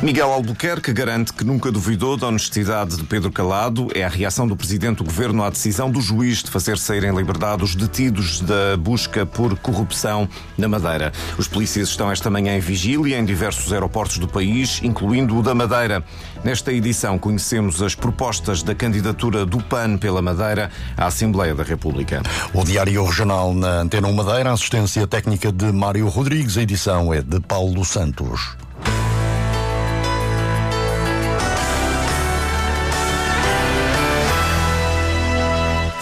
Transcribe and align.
Miguel 0.00 0.32
Albuquerque 0.32 0.92
garante 0.92 1.32
que 1.32 1.42
nunca 1.42 1.72
duvidou 1.72 2.16
da 2.16 2.28
honestidade 2.28 2.96
de 2.96 3.02
Pedro 3.02 3.32
Calado. 3.32 3.88
É 3.92 4.04
a 4.04 4.08
reação 4.08 4.46
do 4.46 4.56
presidente 4.56 4.98
do 4.98 5.04
governo 5.04 5.42
à 5.42 5.50
decisão 5.50 5.90
do 5.90 6.00
juiz 6.00 6.40
de 6.40 6.52
fazer 6.52 6.78
sair 6.78 7.02
em 7.02 7.12
liberdade 7.12 7.64
os 7.64 7.74
detidos 7.74 8.40
da 8.40 8.76
busca 8.78 9.26
por 9.26 9.58
corrupção 9.58 10.28
na 10.56 10.68
Madeira. 10.68 11.12
Os 11.36 11.48
polícias 11.48 11.88
estão 11.88 12.12
esta 12.12 12.30
manhã 12.30 12.56
em 12.56 12.60
vigília 12.60 13.18
em 13.18 13.24
diversos 13.24 13.72
aeroportos 13.72 14.18
do 14.18 14.28
país, 14.28 14.80
incluindo 14.84 15.36
o 15.36 15.42
da 15.42 15.52
Madeira. 15.52 16.04
Nesta 16.44 16.72
edição 16.72 17.18
conhecemos 17.18 17.82
as 17.82 17.96
propostas 17.96 18.62
da 18.62 18.76
candidatura 18.76 19.44
do 19.44 19.60
PAN 19.60 19.96
pela 19.96 20.22
Madeira 20.22 20.70
à 20.96 21.06
Assembleia 21.06 21.56
da 21.56 21.64
República. 21.64 22.22
O 22.54 22.62
Diário 22.62 23.04
Regional 23.04 23.52
na 23.52 23.80
Antena 23.80 24.06
1 24.06 24.12
Madeira, 24.12 24.52
assistência 24.52 25.08
técnica 25.08 25.50
de 25.50 25.72
Mário 25.72 26.06
Rodrigues, 26.06 26.56
a 26.56 26.62
edição 26.62 27.12
é 27.12 27.20
de 27.20 27.40
Paulo 27.40 27.84
Santos. 27.84 28.67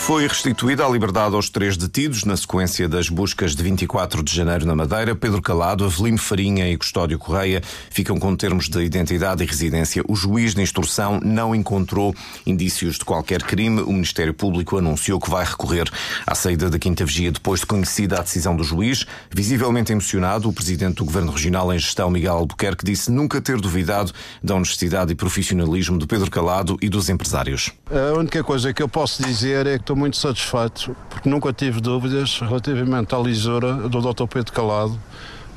Foi 0.06 0.24
restituída 0.24 0.87
a 0.87 0.88
liberdade 0.88 1.34
aos 1.34 1.51
três 1.51 1.77
detidos 1.77 2.23
na 2.23 2.37
sequência 2.37 2.88
das 2.88 3.09
buscas 3.09 3.56
de 3.56 3.62
24 3.65 4.23
de 4.23 4.32
janeiro 4.32 4.65
na 4.65 4.77
Madeira. 4.77 5.16
Pedro 5.16 5.42
Calado, 5.42 5.84
Avelino 5.84 6.16
Farinha 6.16 6.70
e 6.70 6.77
Custódio 6.77 7.19
Correia 7.19 7.60
ficam 7.91 8.16
com 8.16 8.37
termos 8.37 8.69
de 8.69 8.80
identidade 8.84 9.42
e 9.42 9.46
residência. 9.46 10.05
O 10.06 10.15
juiz 10.15 10.55
de 10.55 10.62
instrução 10.62 11.19
não 11.20 11.52
encontrou 11.56 12.15
indícios 12.46 12.98
de 12.98 13.05
qualquer 13.05 13.43
crime. 13.43 13.80
O 13.80 13.93
Ministério 13.93 14.32
Público 14.32 14.79
anunciou 14.79 15.18
que 15.18 15.29
vai 15.29 15.45
recorrer 15.45 15.90
à 16.24 16.37
saída 16.37 16.70
da 16.70 16.79
Quinta 16.79 17.04
Vigia 17.04 17.32
depois 17.32 17.59
de 17.59 17.66
conhecida 17.66 18.20
a 18.20 18.23
decisão 18.23 18.54
do 18.54 18.63
juiz. 18.63 19.04
Visivelmente 19.35 19.91
emocionado, 19.91 20.48
o 20.48 20.52
presidente 20.52 20.98
do 20.98 21.04
Governo 21.04 21.32
Regional 21.32 21.74
em 21.74 21.80
Gestão, 21.80 22.10
Miguel 22.10 22.37
Albuquerque, 22.37 22.85
disse 22.85 23.10
nunca 23.10 23.41
ter 23.41 23.60
duvidado 23.60 24.13
da 24.41 24.54
honestidade 24.54 25.10
e 25.10 25.16
profissionalismo 25.16 25.98
de 25.98 26.07
Pedro 26.07 26.30
Calado 26.30 26.79
e 26.80 26.88
dos 26.88 27.09
empresários. 27.09 27.73
A 27.91 28.16
única 28.16 28.45
coisa 28.45 28.73
que 28.73 28.80
eu 28.80 28.88
posso 28.88 29.20
dizer 29.24 29.66
é 29.66 29.73
que 29.74 29.82
estou 29.82 29.95
muito 29.96 30.16
satisfeito, 30.16 30.96
porque 31.08 31.28
nunca 31.28 31.52
tive 31.52 31.80
dúvidas 31.80 32.38
relativamente 32.40 33.14
à 33.14 33.18
lisura 33.18 33.72
do 33.74 34.00
Dr. 34.00 34.26
Pedro 34.26 34.52
Calado, 34.52 35.00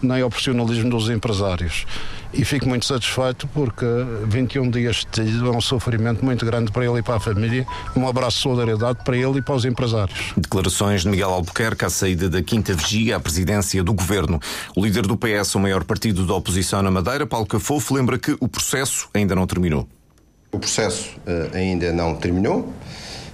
nem 0.02 0.22
ao 0.22 0.30
profissionalismo 0.30 0.90
dos 0.90 1.10
empresários. 1.10 1.86
E 2.34 2.46
fico 2.46 2.68
muito 2.68 2.86
satisfeito 2.86 3.48
porque 3.48 3.86
21 4.26 4.70
dias 4.70 5.06
de 5.12 5.22
é 5.22 5.50
um 5.50 5.60
sofrimento 5.60 6.24
muito 6.24 6.46
grande 6.46 6.72
para 6.72 6.86
ele 6.86 7.00
e 7.00 7.02
para 7.02 7.16
a 7.16 7.20
família. 7.20 7.66
Um 7.96 8.08
abraço 8.08 8.38
de 8.38 8.44
solidariedade 8.44 9.00
para 9.04 9.18
ele 9.18 9.40
e 9.40 9.42
para 9.42 9.56
os 9.56 9.66
empresários. 9.66 10.34
Declarações 10.38 11.02
de 11.02 11.10
Miguel 11.10 11.32
Albuquerque 11.32 11.86
à 11.86 11.90
saída 11.90 12.30
da 12.30 12.42
Quinta 12.42 12.74
Vigia 12.74 13.16
à 13.16 13.20
presidência 13.20 13.84
do 13.84 13.94
governo. 13.94 14.40
O 14.76 14.86
líder 14.86 15.08
do 15.08 15.18
PS, 15.18 15.56
o 15.56 15.60
maior 15.60 15.84
partido 15.84 16.26
da 16.26 16.34
oposição 16.36 16.84
na 16.84 16.92
Madeira, 16.92 17.26
Paulo 17.26 17.48
Cafofo, 17.48 17.96
lembra 17.96 18.20
que 18.20 18.38
o 18.40 18.48
processo 18.48 19.10
ainda 19.14 19.36
não 19.36 19.48
terminou. 19.48 19.88
O 20.52 20.60
processo 20.60 21.10
uh, 21.28 21.56
ainda 21.56 21.92
não 21.92 22.16
terminou. 22.16 22.74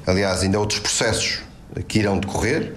Aliás, 0.08 0.44
ainda 0.44 0.60
outros 0.60 0.80
processos 0.80 1.40
que 1.88 2.00
irão 2.00 2.20
decorrer 2.20 2.74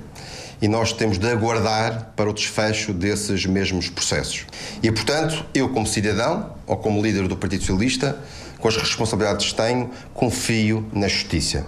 e 0.61 0.67
nós 0.67 0.93
temos 0.93 1.19
de 1.19 1.31
aguardar 1.31 2.13
para 2.17 2.29
o 2.29 2.33
desfecho 2.33 2.93
desses 2.93 3.47
mesmos 3.47 3.89
processos. 3.89 4.47
E, 4.83 4.91
portanto, 4.91 5.45
eu, 5.55 5.69
como 5.69 5.87
cidadão 5.87 6.55
ou 6.67 6.77
como 6.77 7.03
líder 7.03 7.29
do 7.29 7.37
Partido 7.37 7.61
Socialista, 7.61 8.19
com 8.59 8.67
as 8.67 8.77
responsabilidades 8.77 9.53
que 9.53 9.55
tenho, 9.55 9.91
confio 10.13 10.89
na 10.93 11.07
justiça. 11.07 11.65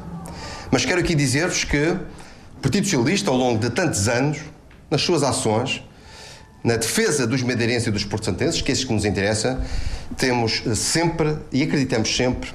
Mas 0.71 0.85
quero 0.85 1.01
aqui 1.01 1.15
dizer-vos 1.15 1.63
que 1.65 1.91
o 1.91 2.61
Partido 2.61 2.85
Socialista, 2.85 3.31
ao 3.31 3.37
longo 3.37 3.59
de 3.59 3.71
tantos 3.71 4.09
anos, 4.09 4.39
nas 4.91 5.03
suas 5.03 5.23
ações, 5.23 5.85
na 6.65 6.77
defesa 6.77 7.27
dos 7.27 7.43
madeirenses 7.43 7.89
e 7.89 7.91
dos 7.91 8.05
portugueses, 8.05 8.61
que 8.61 8.71
é 8.71 8.75
isso 8.75 8.87
que 8.87 8.93
nos 8.93 9.05
interessa, 9.05 9.61
temos 10.17 10.63
sempre 10.75 11.37
e 11.53 11.63
acreditamos 11.63 12.15
sempre 12.15 12.53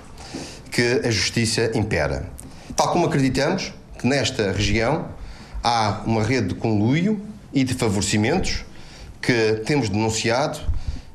que 0.70 1.02
a 1.04 1.10
justiça 1.10 1.72
impera. 1.74 2.35
Tal 2.76 2.92
como 2.92 3.06
acreditamos 3.06 3.74
que 3.98 4.08
nesta 4.08 4.52
região 4.52 5.08
há 5.64 6.02
uma 6.06 6.24
rede 6.24 6.50
de 6.50 6.56
conluio 6.56 7.22
e 7.54 7.64
de 7.64 7.74
favorecimentos 7.74 8.66
que 9.22 9.62
temos 9.66 9.90
denunciado, 9.90 10.60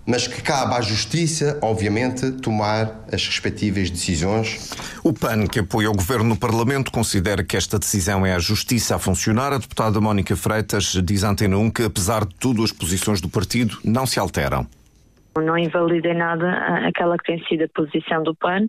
mas 0.07 0.27
que 0.27 0.43
cabe 0.43 0.75
à 0.75 0.81
Justiça, 0.81 1.59
obviamente, 1.63 2.33
tomar 2.33 3.05
as 3.13 3.25
respectivas 3.27 3.91
decisões. 3.91 4.71
O 5.05 5.13
PAN, 5.13 5.47
que 5.47 5.61
apoia 5.61 5.91
o 5.91 5.95
Governo 5.95 6.31
no 6.31 6.37
Parlamento, 6.37 6.91
considera 6.91 7.45
que 7.45 7.57
esta 7.57 7.79
decisão 7.79 8.27
é 8.27 8.35
a 8.35 8.39
Justiça 8.39 8.97
a 8.97 8.99
funcionar. 8.99 9.53
A 9.53 9.59
deputada 9.59 10.01
Mónica 10.01 10.35
Freitas 10.35 10.99
diz 11.05 11.23
à 11.23 11.31
Antena 11.31 11.59
1 11.59 11.71
que, 11.71 11.85
apesar 11.85 12.25
de 12.25 12.35
tudo, 12.35 12.65
as 12.65 12.73
posições 12.73 13.21
do 13.21 13.29
partido 13.29 13.79
não 13.85 14.07
se 14.07 14.19
alteram. 14.19 14.67
Não 15.37 15.57
invalida 15.57 16.09
em 16.09 16.19
nada 16.19 16.51
aquela 16.89 17.17
que 17.17 17.25
tem 17.25 17.45
sido 17.47 17.65
a 17.65 17.69
posição 17.69 18.25
do 18.25 18.35
PAN, 18.35 18.67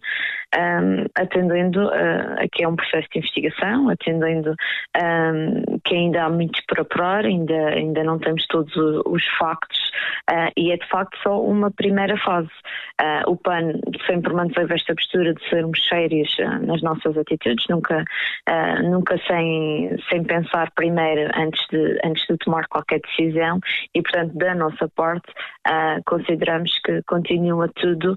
um, 0.58 1.06
atendendo 1.16 1.86
uh, 1.88 2.36
a 2.38 2.48
que 2.52 2.64
é 2.64 2.68
um 2.68 2.76
processo 2.76 3.08
de 3.12 3.20
investigação, 3.20 3.90
atendendo 3.90 4.52
um, 4.52 5.80
que 5.84 5.96
ainda 5.96 6.24
há 6.24 6.30
muitos 6.30 6.62
por 6.68 6.82
apurar, 6.82 7.26
ainda, 7.26 7.70
ainda 7.70 8.04
não 8.04 8.20
temos 8.20 8.46
todos 8.48 8.74
os 8.76 9.24
factos 9.38 9.80
uh, 10.30 10.52
e 10.58 10.72
é 10.72 10.78
de 10.78 10.88
facto 10.88 11.18
só 11.24 11.42
uma 11.42 11.72
primeira 11.72 12.18
fase. 12.18 12.50
Uh, 13.02 13.32
o 13.32 13.38
PAN 13.38 13.74
sempre 14.06 14.34
manteve 14.34 14.74
esta 14.74 14.94
postura 14.94 15.34
de 15.34 15.50
sermos 15.50 15.80
sérios 15.88 16.36
nas 16.62 16.82
nossas 16.82 17.18
atitudes, 17.18 17.66
nunca, 17.70 18.04
nunca 18.84 19.18
sem, 19.28 19.98
sem 20.10 20.24
pensar 20.24 20.72
primeiro 20.76 21.32
antes 21.36 21.66
de, 21.70 22.00
antes 22.04 22.26
de 22.28 22.38
tomar 22.38 22.68
qualquer 22.68 23.00
decisão 23.02 23.60
e, 23.96 24.02
portanto, 24.02 24.38
da 24.38 24.54
nossa 24.54 24.88
parte, 24.90 25.32
consideramos 26.06 26.78
que 26.80 27.02
continua 27.04 27.70
tudo 27.76 28.16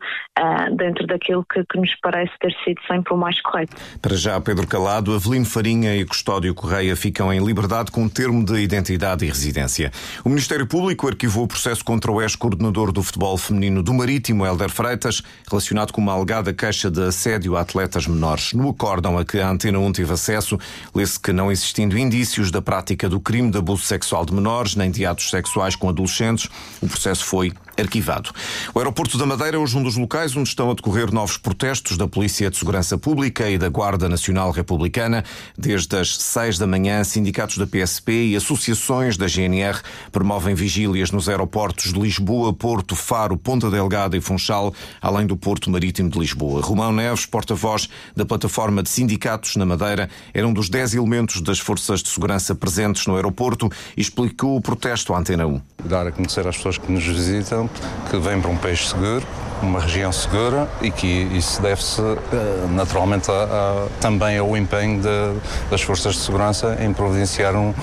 dentro 0.76 1.06
daquilo 1.06 1.44
que, 1.44 1.64
que 1.64 1.78
nos 1.78 1.94
parece 2.00 2.23
parece 2.24 2.32
ter 2.40 2.54
sido 2.64 2.80
sempre 2.86 3.12
o 3.12 3.16
mais 3.16 3.40
correto. 3.40 3.76
Para 4.00 4.16
já, 4.16 4.40
Pedro 4.40 4.66
Calado, 4.66 5.14
Avelino 5.14 5.44
Farinha 5.44 5.94
e 5.94 6.04
Custódio 6.04 6.54
Correia 6.54 6.96
ficam 6.96 7.32
em 7.32 7.44
liberdade 7.44 7.90
com 7.90 8.08
termo 8.08 8.44
de 8.44 8.60
identidade 8.60 9.24
e 9.24 9.28
residência. 9.28 9.92
O 10.24 10.28
Ministério 10.28 10.66
Público 10.66 11.06
arquivou 11.06 11.44
o 11.44 11.48
processo 11.48 11.84
contra 11.84 12.10
o 12.10 12.20
ex-coordenador 12.20 12.92
do 12.92 13.02
futebol 13.02 13.36
feminino 13.36 13.82
do 13.82 13.92
Marítimo, 13.92 14.46
Helder 14.46 14.70
Freitas, 14.70 15.22
relacionado 15.48 15.92
com 15.92 16.00
uma 16.00 16.12
alegada 16.12 16.52
queixa 16.52 16.90
de 16.90 17.02
assédio 17.02 17.56
a 17.56 17.60
atletas 17.60 18.06
menores. 18.06 18.52
No 18.52 18.70
acórdão 18.70 19.18
a 19.18 19.24
que 19.24 19.40
a 19.40 19.48
Antena 19.48 19.78
1 19.78 19.92
teve 19.92 20.12
acesso, 20.12 20.58
lê-se 20.94 21.18
que 21.20 21.32
não 21.32 21.50
existindo 21.50 21.98
indícios 21.98 22.50
da 22.50 22.62
prática 22.62 23.08
do 23.08 23.20
crime 23.20 23.50
de 23.50 23.58
abuso 23.58 23.82
sexual 23.82 24.24
de 24.24 24.32
menores, 24.32 24.76
nem 24.76 24.90
de 24.90 25.04
atos 25.04 25.30
sexuais 25.30 25.76
com 25.76 25.88
adolescentes, 25.88 26.48
o 26.80 26.86
processo 26.86 27.24
foi 27.24 27.52
arquivado. 27.78 28.30
O 28.74 28.78
aeroporto 28.78 29.18
da 29.18 29.26
Madeira 29.26 29.56
é 29.56 29.60
hoje 29.60 29.76
um 29.76 29.82
dos 29.82 29.96
locais 29.96 30.36
onde 30.36 30.48
estão 30.48 30.70
a 30.70 30.74
decorrer 30.74 31.12
novos 31.12 31.36
protestos 31.36 31.96
da 31.96 32.06
Polícia 32.06 32.50
de 32.50 32.56
Segurança 32.56 32.96
Pública 32.96 33.48
e 33.48 33.58
da 33.58 33.68
Guarda 33.68 34.08
Nacional 34.08 34.50
Republicana. 34.50 35.24
Desde 35.56 35.96
as 35.96 36.16
seis 36.16 36.58
da 36.58 36.66
manhã, 36.66 37.02
sindicatos 37.04 37.58
da 37.58 37.66
PSP 37.66 38.28
e 38.28 38.36
associações 38.36 39.16
da 39.16 39.26
GNR 39.26 39.80
promovem 40.12 40.54
vigílias 40.54 41.10
nos 41.10 41.28
aeroportos 41.28 41.92
de 41.92 42.00
Lisboa, 42.00 42.52
Porto, 42.52 42.94
Faro, 42.94 43.36
Ponta 43.36 43.70
Delgada 43.70 44.16
e 44.16 44.20
Funchal, 44.20 44.74
além 45.00 45.26
do 45.26 45.36
Porto 45.36 45.70
Marítimo 45.70 46.10
de 46.10 46.18
Lisboa. 46.18 46.60
Romão 46.62 46.92
Neves, 46.92 47.26
porta-voz 47.26 47.88
da 48.16 48.24
plataforma 48.24 48.82
de 48.82 48.88
sindicatos 48.88 49.56
na 49.56 49.66
Madeira, 49.66 50.08
era 50.32 50.46
um 50.46 50.52
dos 50.52 50.68
dez 50.68 50.94
elementos 50.94 51.40
das 51.40 51.58
forças 51.58 52.02
de 52.02 52.08
segurança 52.08 52.54
presentes 52.54 53.06
no 53.06 53.16
aeroporto 53.16 53.70
e 53.96 54.00
explicou 54.00 54.56
o 54.56 54.60
protesto 54.60 55.14
à 55.14 55.18
Antena 55.18 55.46
1. 55.46 55.60
Dar 55.84 56.06
a 56.06 56.12
conhecer 56.12 56.46
às 56.46 56.56
pessoas 56.56 56.78
que 56.78 56.90
nos 56.90 57.04
visitam 57.04 57.63
que 58.10 58.16
vem 58.16 58.40
para 58.40 58.50
um 58.50 58.56
país 58.56 58.88
seguro, 58.88 59.26
uma 59.62 59.80
região 59.80 60.12
segura 60.12 60.68
e 60.82 60.90
que 60.90 61.06
isso 61.06 61.60
deve-se 61.60 62.00
eh, 62.00 62.66
naturalmente 62.70 63.30
a, 63.30 63.34
a, 63.34 63.86
também 64.00 64.38
ao 64.38 64.56
empenho 64.56 65.00
de, 65.00 65.40
das 65.70 65.82
forças 65.82 66.14
de 66.14 66.20
segurança 66.20 66.76
em 66.80 66.92
providenciar 66.92 67.54
um, 67.54 67.74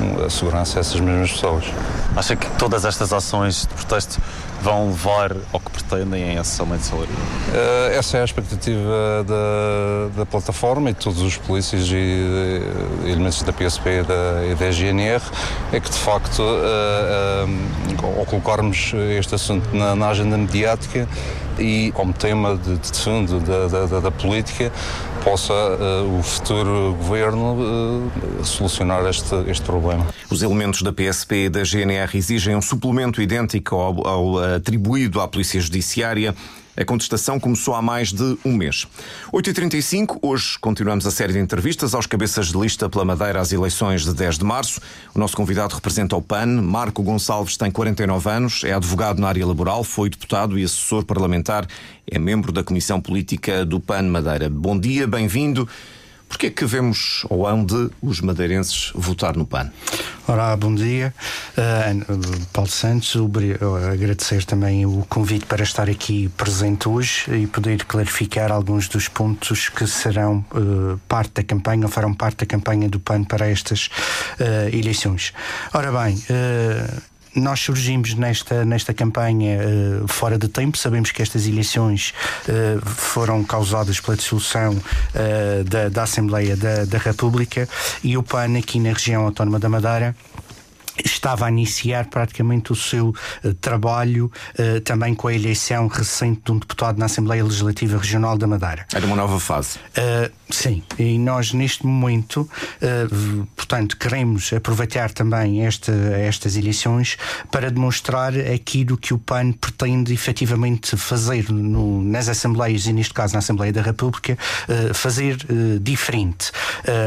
um, 0.00 0.24
a 0.24 0.30
segurança 0.30 0.78
a 0.78 0.80
essas 0.80 1.00
mesmas 1.00 1.32
pessoas. 1.32 1.64
Acha 2.16 2.36
que 2.36 2.48
todas 2.58 2.84
estas 2.84 3.12
ações 3.12 3.62
de 3.62 3.74
protesto 3.74 4.20
vão 4.64 4.86
levar 4.86 5.36
ao 5.52 5.60
que 5.60 5.70
pretendem 5.70 6.22
em 6.22 6.38
esse 6.38 6.58
aumento 6.58 6.80
de 6.80 6.86
salário? 6.86 7.10
Uh, 7.12 7.92
essa 7.92 8.16
é 8.16 8.22
a 8.22 8.24
expectativa 8.24 9.24
da, 9.26 10.18
da 10.18 10.26
plataforma 10.26 10.90
e 10.90 10.94
de 10.94 11.00
todos 11.00 11.20
os 11.20 11.36
polícias 11.36 11.86
e 11.88 11.94
uh, 11.94 13.06
elementos 13.06 13.42
da 13.42 13.52
PSP 13.52 14.00
e 14.00 14.02
da, 14.02 14.46
e 14.50 14.54
da 14.54 14.70
GNR, 14.70 15.22
é 15.70 15.78
que 15.78 15.90
de 15.90 15.98
facto, 15.98 16.40
uh, 16.40 18.18
ao 18.18 18.24
colocarmos 18.24 18.92
este 19.18 19.34
assunto 19.34 19.68
na, 19.76 19.94
na 19.94 20.08
agenda 20.08 20.38
mediática, 20.38 21.06
e 21.58 21.92
como 21.92 22.12
tema 22.12 22.56
de, 22.56 22.78
de 22.78 22.98
fundo 22.98 23.40
da, 23.40 23.86
da, 23.86 24.00
da, 24.00 24.10
política 24.10 24.72
possa 25.22 25.52
uh, 25.52 26.18
o 26.18 26.22
futuro 26.22 26.94
governo 26.98 27.54
uh, 27.54 28.44
solucionar 28.44 29.06
este, 29.06 29.34
este 29.48 29.64
problema. 29.64 30.06
Os 30.30 30.42
elementos 30.42 30.82
da 30.82 30.92
PSP 30.92 31.46
e 31.46 31.48
da 31.48 31.62
GNR 31.62 32.16
exigem 32.16 32.56
um 32.56 32.62
suplemento 32.62 33.22
idêntico 33.22 33.76
ao, 33.76 34.06
ao 34.06 34.38
atribuído 34.38 35.20
à 35.20 35.28
Polícia 35.28 35.60
Judiciária 35.60 36.34
A 36.76 36.84
contestação 36.84 37.38
começou 37.38 37.74
há 37.74 37.80
mais 37.80 38.12
de 38.12 38.36
um 38.44 38.52
mês. 38.52 38.86
8h35, 39.32 40.18
hoje 40.20 40.58
continuamos 40.58 41.06
a 41.06 41.10
série 41.12 41.32
de 41.32 41.38
entrevistas 41.38 41.94
aos 41.94 42.04
cabeças 42.04 42.48
de 42.48 42.58
lista 42.58 42.88
pela 42.88 43.04
Madeira 43.04 43.40
às 43.40 43.52
eleições 43.52 44.02
de 44.02 44.12
10 44.12 44.38
de 44.38 44.44
março. 44.44 44.80
O 45.14 45.18
nosso 45.20 45.36
convidado 45.36 45.72
representa 45.72 46.16
o 46.16 46.22
PAN. 46.22 46.62
Marco 46.62 47.00
Gonçalves 47.00 47.56
tem 47.56 47.70
49 47.70 48.28
anos, 48.28 48.64
é 48.64 48.72
advogado 48.72 49.20
na 49.20 49.28
área 49.28 49.46
laboral, 49.46 49.84
foi 49.84 50.10
deputado 50.10 50.58
e 50.58 50.64
assessor 50.64 51.04
parlamentar, 51.04 51.64
é 52.10 52.18
membro 52.18 52.50
da 52.50 52.64
Comissão 52.64 53.00
Política 53.00 53.64
do 53.64 53.78
PAN 53.78 54.02
Madeira. 54.02 54.50
Bom 54.50 54.76
dia, 54.76 55.06
bem-vindo. 55.06 55.68
Porquê 56.34 56.50
que 56.50 56.64
vemos 56.66 57.24
ou 57.30 57.46
hão 57.46 57.64
de 57.64 57.90
os 58.02 58.20
madeirenses 58.20 58.90
votar 58.92 59.36
no 59.36 59.46
PAN? 59.46 59.70
Olá, 60.26 60.56
bom 60.56 60.74
dia. 60.74 61.14
Uh, 61.56 62.46
Paulo 62.52 62.68
Santos, 62.68 63.14
agradecer 63.92 64.44
também 64.44 64.84
o 64.84 65.06
convite 65.08 65.46
para 65.46 65.62
estar 65.62 65.88
aqui 65.88 66.28
presente 66.30 66.88
hoje 66.88 67.32
e 67.32 67.46
poder 67.46 67.84
clarificar 67.84 68.50
alguns 68.50 68.88
dos 68.88 69.06
pontos 69.06 69.68
que 69.68 69.86
serão 69.86 70.44
uh, 70.50 70.98
parte 71.06 71.34
da 71.34 71.44
campanha 71.44 71.84
ou 71.84 71.88
farão 71.88 72.12
parte 72.12 72.38
da 72.38 72.46
campanha 72.46 72.88
do 72.88 72.98
PAN 72.98 73.22
para 73.22 73.48
estas 73.48 73.86
uh, 74.40 74.76
eleições. 74.76 75.32
Ora 75.72 75.92
bem, 75.92 76.20
nós 77.34 77.60
surgimos 77.60 78.14
nesta, 78.14 78.64
nesta 78.64 78.94
campanha 78.94 79.58
uh, 79.58 80.08
fora 80.08 80.38
de 80.38 80.48
tempo. 80.48 80.78
Sabemos 80.78 81.10
que 81.10 81.22
estas 81.22 81.46
eleições 81.46 82.14
uh, 82.48 82.80
foram 82.86 83.42
causadas 83.44 84.00
pela 84.00 84.16
dissolução 84.16 84.72
uh, 84.74 85.64
da, 85.64 85.88
da 85.88 86.02
Assembleia 86.02 86.56
da, 86.56 86.84
da 86.84 86.98
República 86.98 87.68
e 88.02 88.16
o 88.16 88.22
PAN 88.22 88.58
aqui 88.58 88.78
na 88.78 88.92
região 88.92 89.24
autónoma 89.24 89.58
da 89.58 89.68
Madeira 89.68 90.14
estava 91.02 91.46
a 91.46 91.50
iniciar 91.50 92.06
praticamente 92.06 92.72
o 92.72 92.76
seu 92.76 93.08
uh, 93.08 93.54
trabalho 93.54 94.30
uh, 94.58 94.80
também 94.82 95.14
com 95.14 95.28
a 95.28 95.34
eleição 95.34 95.86
recente 95.86 96.42
de 96.44 96.52
um 96.52 96.58
deputado 96.58 96.98
na 96.98 97.06
Assembleia 97.06 97.42
Legislativa 97.42 97.98
Regional 97.98 98.38
da 98.38 98.46
Madeira. 98.46 98.86
Era 98.92 99.06
uma 99.06 99.16
nova 99.16 99.40
fase. 99.40 99.78
Uh, 99.78 100.30
sim, 100.50 100.82
e 100.98 101.18
nós 101.18 101.52
neste 101.52 101.86
momento, 101.86 102.48
portanto, 103.56 103.96
queremos 103.96 104.52
aproveitar 104.52 105.10
também 105.10 105.64
esta, 105.64 105.92
estas 105.92 106.56
eleições 106.56 107.16
para 107.50 107.70
demonstrar 107.70 108.32
aquilo 108.38 108.96
que 108.96 109.14
o 109.14 109.18
PAN 109.18 109.52
pretende 109.52 110.12
efetivamente 110.12 110.96
fazer 110.96 111.50
no, 111.50 112.02
nas 112.02 112.28
Assembleias 112.28 112.86
e 112.86 112.92
neste 112.92 113.14
caso 113.14 113.32
na 113.32 113.38
Assembleia 113.38 113.72
da 113.72 113.82
República, 113.82 114.36
fazer 114.92 115.38
diferente. 115.80 116.52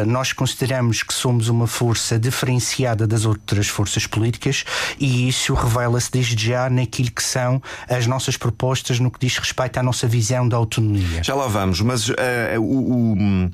nós 0.05 0.33
consideramos 0.33 1.03
que 1.03 1.13
somos 1.13 1.47
uma 1.47 1.67
força 1.67 2.19
diferenciada 2.19 3.05
das 3.05 3.25
outras 3.25 3.67
forças 3.67 3.76
políticas 4.07 4.63
e 4.99 5.27
isso 5.27 5.53
revela-se 5.53 6.11
desde 6.11 6.47
já 6.47 6.69
naquilo 6.69 7.11
que 7.11 7.23
são 7.23 7.61
as 7.89 8.07
nossas 8.07 8.37
propostas 8.37 8.99
no 8.99 9.11
que 9.11 9.19
diz 9.19 9.37
respeito 9.37 9.77
à 9.77 9.83
nossa 9.83 10.07
visão 10.07 10.47
da 10.47 10.57
autonomia. 10.57 11.23
Já 11.23 11.35
lá 11.35 11.47
vamos, 11.47 11.81
mas 11.81 12.09
uh, 12.09 12.13
o, 12.59 13.13
o 13.13 13.51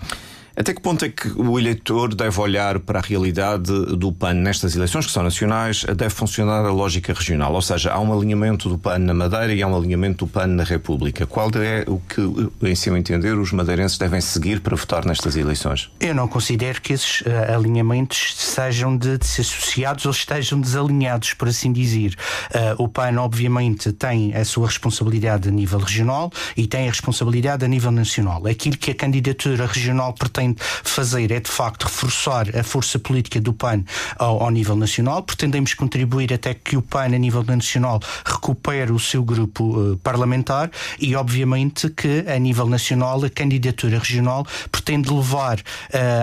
até 0.56 0.74
que 0.74 0.82
ponto 0.82 1.04
é 1.04 1.10
que 1.10 1.28
o 1.30 1.58
eleitor 1.58 2.14
deve 2.14 2.40
olhar 2.40 2.80
para 2.80 3.00
a 3.00 3.02
realidade 3.02 3.72
do 3.96 4.12
PAN 4.12 4.34
nestas 4.34 4.76
eleições, 4.76 5.06
que 5.06 5.12
são 5.12 5.24
nacionais, 5.24 5.84
deve 5.84 6.12
funcionar 6.12 6.66
a 6.66 6.72
lógica 6.72 7.14
regional? 7.14 7.54
Ou 7.54 7.62
seja, 7.62 7.92
há 7.92 8.00
um 8.00 8.14
alinhamento 8.14 8.70
do 8.70 8.78
PAN 8.78 9.00
na 9.00 9.14
Madeira 9.14 9.54
e 9.54 9.64
há 9.64 9.68
um 9.68 9.76
alinhamento 9.76 10.26
do 10.26 10.32
PAN 10.32 10.48
na 10.48 10.64
República. 10.64 11.26
Qual 11.26 11.50
é 11.56 11.84
o 11.88 12.00
que, 12.00 12.68
em 12.68 12.76
seu 12.76 12.96
entender, 12.96 13.34
os 13.34 13.52
madeirenses 13.52 13.98
devem 13.98 14.22
seguir 14.22 14.60
para 14.60 14.76
votar 14.76 15.06
nestas 15.06 15.36
eleições? 15.36 15.90
Eu 16.00 16.14
não 16.14 16.28
considero 16.28 16.82
que 16.82 16.94
esses 16.94 17.22
uh, 17.22 17.56
alinhamentos 17.56 18.36
sejam 18.38 18.96
de, 18.96 19.18
de 19.18 19.26
se 19.26 19.42
associados 19.42 20.06
ou 20.06 20.12
estejam 20.12 20.60
desalinhados, 20.60 21.34
por 21.34 21.48
assim 21.48 21.72
dizer. 21.74 22.16
Uh, 22.54 22.84
o 22.84 22.88
PAN, 22.88 23.20
obviamente, 23.20 23.92
tem 23.92 24.36
a 24.36 24.46
sua 24.46 24.68
responsabilidade 24.68 25.48
a 25.48 25.52
nível 25.52 25.80
regional 25.80 26.32
e 26.56 26.68
tem 26.68 26.88
a 26.88 26.92
responsabilidade 26.92 27.66
a 27.66 27.68
nível 27.68 27.92
nacional. 27.92 28.46
Aquilo 28.46 28.78
que 28.78 28.92
a 28.92 28.96
candidatura 28.96 29.66
regional 29.66 30.14
pretende 30.14 30.43
fazer 30.84 31.32
é, 31.32 31.40
de 31.40 31.50
facto, 31.50 31.84
reforçar 31.84 32.56
a 32.56 32.64
força 32.64 32.98
política 33.00 33.40
do 33.40 33.54
PAN 33.54 33.84
ao, 34.18 34.44
ao 34.44 34.50
nível 34.50 34.76
nacional. 34.76 35.24
Pretendemos 35.24 35.74
contribuir 35.74 36.34
até 36.34 36.54
que 36.54 36.76
o 36.76 36.82
PAN, 36.82 37.06
a 37.06 37.18
nível 37.18 37.44
nacional, 37.44 38.00
recupere 38.26 38.92
o 38.92 39.00
seu 39.00 39.24
grupo 39.24 39.64
uh, 39.64 39.98
parlamentar 39.98 40.70
e, 41.00 41.16
obviamente, 41.16 41.90
que, 41.90 42.26
a 42.28 42.40
nível 42.40 42.68
nacional, 42.68 43.24
a 43.24 43.30
candidatura 43.30 44.00
regional 44.00 44.46
pretende 44.72 45.12
levar 45.12 45.60
uh, 45.60 45.62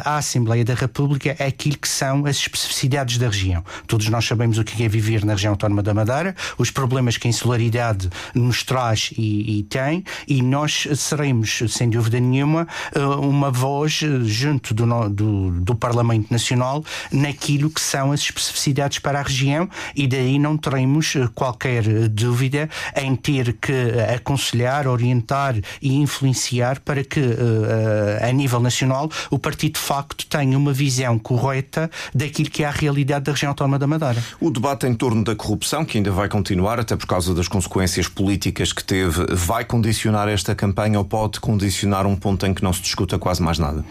à 0.05 0.17
Assembleia 0.17 0.64
da 0.64 0.75
República 0.75 1.37
aquilo 1.38 1.76
que 1.76 1.88
são 1.88 2.26
as 2.26 2.37
especificidades 2.37 3.19
da 3.19 3.26
região. 3.26 3.64
Todos 3.87 4.08
nós 4.08 4.25
sabemos 4.25 4.58
o 4.58 4.64
que 4.64 4.82
é 4.82 4.88
viver 4.88 5.25
na 5.25 5.32
região 5.32 5.52
autónoma 5.52 5.82
da 5.82 5.94
Madeira, 5.94 6.34
os 6.58 6.70
problemas 6.70 7.17
que 7.17 7.28
a 7.28 7.31
insularidade 7.31 8.11
nos 8.34 8.62
traz 8.62 9.11
e, 9.17 9.58
e 9.58 9.62
tem, 9.64 10.05
e 10.26 10.43
nós 10.43 10.87
seremos, 10.96 11.62
sem 11.69 11.88
dúvida 11.90 12.19
nenhuma, 12.19 12.67
uh, 12.96 13.20
uma 13.20 13.50
voz 13.50 14.02
junto 14.25 14.75
do, 14.75 15.09
do, 15.09 15.51
do, 15.61 15.75
Parlamento 15.75 16.31
Nacional 16.31 16.85
naquilo 17.12 17.71
que 17.71 17.81
são 17.81 18.12
as 18.12 18.21
especificidades 18.21 18.99
para 18.99 19.21
a 19.21 19.23
região 19.23 19.69
e 19.95 20.07
daí 20.07 20.39
não 20.39 20.57
teremos 20.57 21.15
eh, 21.17 21.29
qualquer 21.35 21.87
eh, 21.87 22.09
dúvida 22.09 22.69
em 22.97 23.17
ter 23.17 23.55
que 23.55 23.73
eh, 23.73 24.15
aconselhar, 24.15 24.87
orientar 24.87 25.57
e 25.81 25.95
influenciar 25.97 26.81
para 26.81 27.05
que, 27.05 27.21
a 28.23 28.33
nível 28.33 28.61
nacional, 28.61 29.11
o 29.31 29.39
partido 29.39 29.75
de 29.75 29.81
facto 29.81 30.27
tenha 30.27 30.56
uma 30.56 30.73
visão 30.73 31.19
correta 31.19 31.91
daquilo 32.15 32.51
que 32.51 32.63
é 32.63 32.67
a 32.67 32.71
realidade 32.71 33.25
da 33.25 33.33
região 33.33 33.51
autónoma 33.51 33.79
da 33.79 33.87
Madeira. 33.87 34.23
O 34.41 34.51
debate 34.51 34.87
em 34.87 34.95
torno 34.95 35.25
da 35.25 35.35
corrupção, 35.35 35.85
que 35.85 35.99
ainda 35.99 36.11
vai 36.11 36.29
continuar, 36.29 36.79
até 36.81 36.97
por 36.97 37.06
causa 37.06 37.35
das 37.35 37.49
consequências 37.49 38.09
políticas 38.09 38.73
que 38.73 38.85
teve, 38.85 39.27
vai 39.31 39.65
condicionar 39.65 40.29
esta 40.29 40.55
campanha 40.55 40.99
ou 40.99 41.05
pode 41.05 41.41
condicionar 41.41 42.06
um 42.06 42.17
ponto 42.17 42.47
em 42.47 42.55
que 42.55 42.63
não 42.63 42.73
se 42.73 42.83
discuta 42.83 43.19
quase 43.19 43.43
mais 43.43 43.59
nada? 43.59 43.85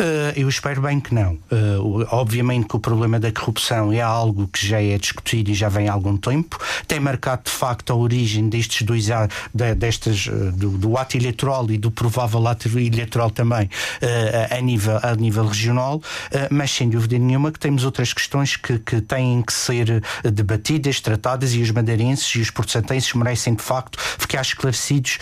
Uh, 0.00 0.32
eu 0.34 0.48
espero 0.48 0.80
bem 0.80 0.98
que 0.98 1.14
não. 1.14 1.34
Uh, 1.52 2.06
obviamente 2.10 2.66
que 2.66 2.74
o 2.74 2.80
problema 2.80 3.20
da 3.20 3.30
corrupção 3.30 3.92
é 3.92 4.00
algo 4.00 4.48
que 4.48 4.66
já 4.66 4.82
é 4.82 4.96
discutido 4.96 5.50
e 5.50 5.54
já 5.54 5.68
vem 5.68 5.88
há 5.88 5.92
algum 5.92 6.16
tempo. 6.16 6.58
Tem 6.88 6.98
marcado 6.98 7.42
de 7.44 7.50
facto 7.50 7.92
a 7.92 7.94
origem 7.94 8.48
destes 8.48 8.80
dois 8.82 9.08
destas, 9.76 10.26
uh, 10.26 10.52
do, 10.52 10.70
do, 10.70 10.96
ato 10.96 11.18
eleitoral 11.18 11.70
e 11.70 11.76
do 11.76 11.90
provável 11.90 12.46
ato 12.48 12.68
eleitoral 12.78 13.30
também 13.30 13.68
a, 14.50 14.60
nível, 14.60 14.98
a 15.02 15.14
nível 15.14 15.46
regional, 15.46 16.00
mas 16.50 16.70
sem 16.70 16.88
dúvida 16.88 17.18
nenhuma 17.18 17.50
que 17.50 17.58
temos 17.58 17.84
outras 17.84 18.12
questões 18.12 18.56
que, 18.56 18.78
que 18.78 19.00
têm 19.00 19.42
que 19.42 19.52
ser 19.52 20.02
debatidas, 20.24 21.00
tratadas 21.00 21.54
e 21.54 21.60
os 21.60 21.70
madeirenses 21.70 22.34
e 22.34 22.40
os 22.40 22.50
portugueses 22.50 23.12
merecem 23.14 23.54
de 23.54 23.62
facto 23.62 23.98
ficar 23.98 24.42
esclarecidos 24.42 25.18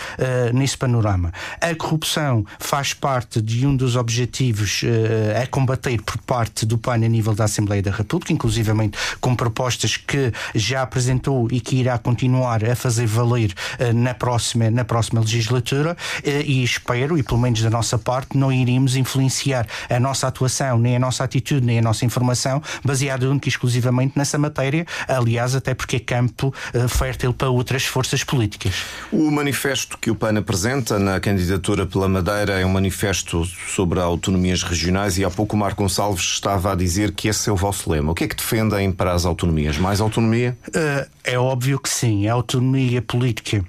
nesse 0.53 0.77
panorama. 0.77 1.31
A 1.61 1.73
corrupção 1.75 2.45
faz 2.59 2.93
parte 2.93 3.41
de 3.41 3.65
um 3.65 3.75
dos 3.75 3.95
objetivos 3.95 4.28
objetivos 4.29 4.83
uh, 4.83 5.41
a 5.41 5.47
combater 5.47 6.01
por 6.01 6.17
parte 6.19 6.65
do 6.65 6.77
PAN 6.77 6.93
a 6.93 6.97
nível 6.97 7.33
da 7.33 7.45
Assembleia 7.45 7.81
da 7.81 7.91
República, 7.91 8.31
inclusivamente 8.31 8.97
com 9.19 9.35
propostas 9.35 9.97
que 9.97 10.31
já 10.53 10.83
apresentou 10.83 11.47
e 11.51 11.59
que 11.59 11.77
irá 11.77 11.97
continuar 11.97 12.63
a 12.63 12.75
fazer 12.75 13.07
valer 13.07 13.53
uh, 13.79 13.93
na, 13.93 14.13
próxima, 14.13 14.69
na 14.69 14.85
próxima 14.85 15.19
legislatura 15.19 15.93
uh, 15.93 16.29
e 16.45 16.63
espero, 16.63 17.17
e 17.17 17.23
pelo 17.23 17.39
menos 17.39 17.61
da 17.61 17.69
nossa 17.69 17.97
parte, 17.97 18.37
não 18.37 18.51
iríamos 18.51 18.95
influenciar 18.95 19.67
a 19.89 19.99
nossa 19.99 20.27
atuação, 20.27 20.77
nem 20.77 20.95
a 20.95 20.99
nossa 20.99 21.23
atitude, 21.23 21.65
nem 21.65 21.79
a 21.79 21.81
nossa 21.81 22.05
informação 22.05 22.61
baseada 22.83 23.29
única 23.29 23.47
e 23.47 23.49
exclusivamente 23.49 24.13
nessa 24.15 24.37
matéria, 24.37 24.85
aliás, 25.07 25.55
até 25.55 25.73
porque 25.73 25.95
é 25.95 25.99
campo 25.99 26.53
fértil 26.87 27.33
para 27.33 27.49
outras 27.49 27.83
forças 27.83 28.23
políticas. 28.23 28.83
O 29.11 29.31
manifesto 29.31 29.97
que 29.97 30.11
o 30.11 30.15
PAN 30.15 30.37
apresenta 30.37 30.99
na 30.99 31.19
candidatura 31.19 31.85
pela 31.85 32.07
Madeira 32.07 32.59
é 32.59 32.65
um 32.65 32.69
manifesto 32.69 33.45
sobre 33.45 33.99
a 33.99 34.03
autonomias 34.19 34.61
regionais 34.63 35.17
e 35.17 35.23
há 35.23 35.29
pouco 35.29 35.55
o 35.55 35.59
Marco 35.59 35.81
Gonçalves 35.81 36.23
estava 36.23 36.73
a 36.73 36.75
dizer 36.75 37.13
que 37.13 37.29
esse 37.29 37.49
é 37.49 37.53
o 37.53 37.55
vosso 37.55 37.89
lema. 37.89 38.11
O 38.11 38.15
que 38.15 38.25
é 38.25 38.27
que 38.27 38.35
defendem 38.35 38.91
para 38.91 39.13
as 39.13 39.25
autonomias? 39.25 39.77
Mais 39.77 40.01
autonomia? 40.01 40.57
Uh, 40.67 41.09
é 41.23 41.39
óbvio 41.39 41.79
que 41.79 41.89
sim. 41.89 42.27
A 42.27 42.33
autonomia 42.33 43.01
política 43.01 43.63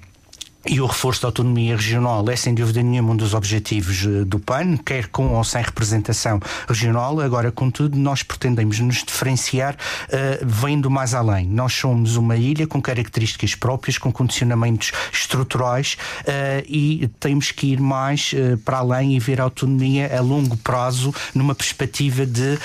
e 0.65 0.79
o 0.79 0.85
reforço 0.85 1.23
da 1.23 1.27
autonomia 1.27 1.75
regional 1.75 2.27
é 2.29 2.35
sem 2.35 2.53
dúvida 2.53 2.83
nenhuma 2.83 3.13
um 3.13 3.15
dos 3.15 3.33
objetivos 3.33 4.05
eh, 4.05 4.23
do 4.23 4.39
PAN, 4.39 4.77
quer 4.77 5.07
com 5.07 5.29
ou 5.29 5.43
sem 5.43 5.61
representação 5.61 6.39
regional. 6.67 7.19
Agora, 7.19 7.51
contudo, 7.51 7.97
nós 7.97 8.21
pretendemos 8.21 8.79
nos 8.79 9.03
diferenciar 9.03 9.73
uh, 9.73 10.45
vendo 10.45 10.89
mais 10.89 11.13
além. 11.15 11.47
Nós 11.47 11.73
somos 11.73 12.15
uma 12.15 12.37
ilha 12.37 12.67
com 12.67 12.79
características 12.79 13.55
próprias, 13.55 13.97
com 13.97 14.11
condicionamentos 14.11 14.91
estruturais 15.11 15.97
uh, 16.21 16.63
e 16.67 17.09
temos 17.19 17.51
que 17.51 17.67
ir 17.67 17.79
mais 17.79 18.33
uh, 18.33 18.57
para 18.59 18.77
além 18.77 19.15
e 19.15 19.19
ver 19.19 19.41
a 19.41 19.45
autonomia 19.45 20.15
a 20.15 20.21
longo 20.21 20.55
prazo 20.57 21.13
numa 21.33 21.55
perspectiva 21.55 22.25
de 22.25 22.57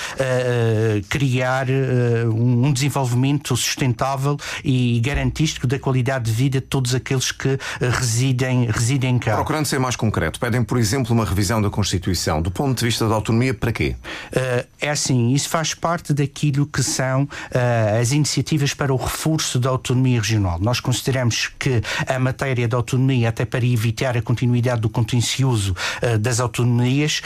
criar 1.09 1.67
um 2.33 2.71
desenvolvimento 2.71 3.55
sustentável 3.55 4.37
e 4.63 4.99
garantístico 4.99 5.65
da 5.65 5.79
qualidade 5.79 6.25
de 6.25 6.31
vida 6.31 6.59
de 6.59 6.65
todos 6.65 6.93
aqueles 6.93 7.31
que 7.31 7.57
residem, 7.89 8.65
residem 8.65 9.19
cá. 9.19 9.35
Procurando 9.35 9.65
ser 9.65 9.79
mais 9.79 9.95
concreto, 9.95 10.39
pedem, 10.39 10.63
por 10.63 10.77
exemplo, 10.77 11.13
uma 11.13 11.25
revisão 11.25 11.61
da 11.61 11.69
Constituição. 11.69 12.41
Do 12.41 12.51
ponto 12.51 12.77
de 12.77 12.85
vista 12.85 13.07
da 13.07 13.15
autonomia, 13.15 13.53
para 13.53 13.71
quê? 13.71 13.95
é 14.79 14.89
assim, 14.89 15.33
isso 15.33 15.49
faz 15.49 15.73
parte 15.73 16.13
daquilo 16.13 16.65
que 16.65 16.83
são 16.83 17.27
as 17.99 18.11
iniciativas 18.11 18.73
para 18.73 18.93
o 18.93 18.97
reforço 18.97 19.59
da 19.59 19.69
autonomia 19.69 20.19
regional. 20.19 20.59
Nós 20.59 20.79
consideramos 20.79 21.51
que 21.59 21.81
a 22.07 22.19
matéria 22.19 22.67
da 22.67 22.77
autonomia, 22.77 23.29
até 23.29 23.45
para 23.45 23.65
evitar 23.65 24.17
a 24.17 24.21
continuidade 24.21 24.81
do 24.81 24.89
contencioso 24.89 25.75
das 26.19 26.39
autonomias, 26.39 27.21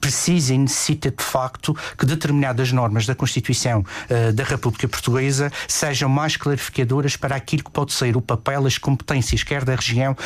precisa 0.00 0.54
e 0.54 0.58
necessita 0.58 1.10
de 1.10 1.22
facto 1.22 1.76
que 1.96 2.04
determinadas 2.06 2.72
normas 2.72 3.06
da 3.06 3.14
Constituição 3.14 3.84
da 4.34 4.44
República 4.44 4.88
Portuguesa 4.88 5.52
sejam 5.68 6.08
mais 6.08 6.36
clarificadoras 6.36 7.16
para 7.16 7.36
aquilo 7.36 7.64
que 7.64 7.70
pode 7.70 7.92
ser 7.92 8.16
o 8.16 8.20
papel, 8.20 8.66
as 8.66 8.78
competências, 8.78 9.01
quer 9.42 9.64
da 9.64 9.74
região, 9.74 10.16